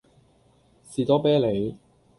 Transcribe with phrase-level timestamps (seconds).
[0.83, 1.77] 士多啤梨